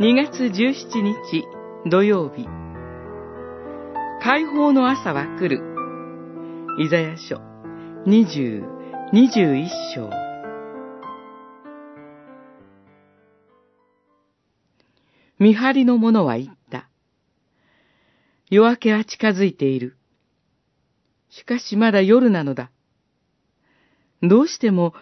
[0.00, 1.44] 2月17日
[1.84, 2.46] 土曜日
[4.22, 5.60] 解放の朝は来る
[6.78, 7.36] イザヤ書
[8.06, 8.64] 20、
[9.12, 10.08] 21章
[15.38, 16.88] 見張りの者は言った。
[18.48, 19.98] 夜明けは近づいている。
[21.28, 22.70] しかしまだ夜なのだ。
[24.22, 24.94] どうしても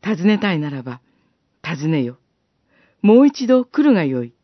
[0.00, 1.02] 尋ねたいならば、
[1.62, 2.16] 尋ねよ。
[3.02, 4.34] もう一度来るがよい。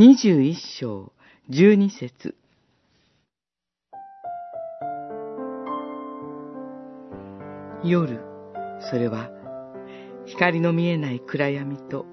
[0.00, 1.10] 二十一章
[1.50, 2.36] 十二節
[7.82, 8.20] 夜、
[8.92, 9.28] それは
[10.24, 12.06] 光の見えない暗闇と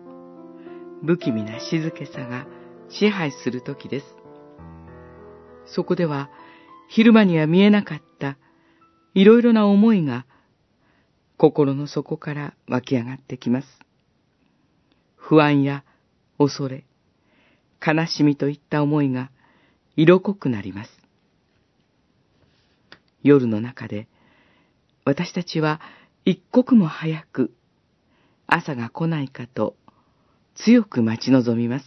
[1.05, 2.47] 不気味な静けさが
[2.89, 4.15] 支配する時です。
[5.67, 6.31] そこでは
[6.89, 8.39] 昼間には見えなかった
[9.13, 10.25] いろいろな思いが
[11.37, 13.67] 心の底から湧き上がってきます。
[15.15, 15.83] 不安や
[16.39, 16.83] 恐れ、
[17.85, 19.29] 悲しみといった思いが
[19.95, 20.89] 色濃くなります。
[23.21, 24.07] 夜の中で
[25.03, 25.81] 私たちは
[26.25, 27.51] 一刻も早く
[28.47, 29.75] 朝が来ないかと
[30.55, 31.85] 強く待ち望みます。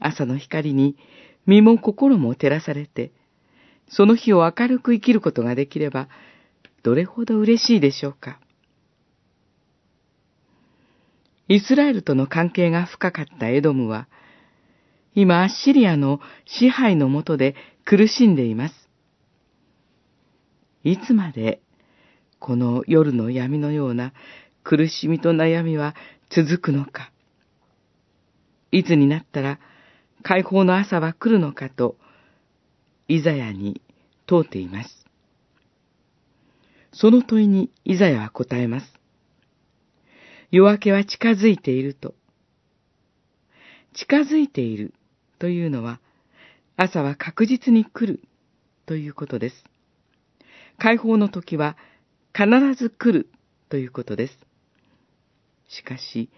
[0.00, 0.96] 朝の光に
[1.46, 3.10] 身も心も照らされて、
[3.88, 6.08] その日を明るく生きることができれば、
[6.82, 8.38] どれほど嬉しいでしょうか。
[11.48, 14.06] イスラエルとの関係が深かったエドムは、
[15.14, 18.74] 今、シリアの支配のもとで苦しんでいます。
[20.84, 21.60] いつまで、
[22.38, 24.12] この夜の闇のような
[24.62, 25.96] 苦しみと悩みは
[26.30, 27.10] 続くのか。
[28.70, 29.58] いつになったら
[30.22, 31.96] 解放の朝は来るのかと、
[33.08, 33.80] イザヤに
[34.26, 35.06] 問うています。
[36.92, 38.97] その問いにイザヤは答えます。
[40.50, 42.14] 夜明けは近づいていると。
[43.94, 44.94] 近づいている
[45.38, 46.00] というのは、
[46.76, 48.22] 朝は確実に来る
[48.86, 49.64] ということです。
[50.78, 51.76] 解放の時は
[52.32, 53.28] 必ず来る
[53.68, 54.38] ということです。
[55.68, 56.30] しかし、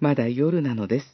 [0.00, 1.06] まだ夜なのです。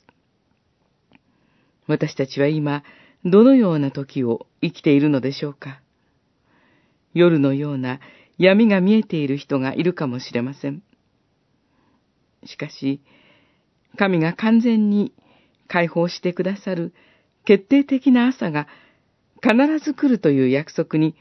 [1.86, 2.82] 私たちは今、
[3.24, 5.80] どのような時を生きているのでしょうか
[7.14, 8.00] 夜のような
[8.36, 10.82] 闇が見えている人がいるかもしれません。
[12.44, 13.00] しかし、
[13.96, 15.12] 神が完全に
[15.68, 16.94] 解放してくださる
[17.44, 18.66] 決定的な朝が
[19.42, 21.14] 必ず来るという約束に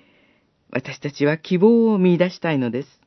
[0.71, 3.00] 私たちは希望を見出したいのです。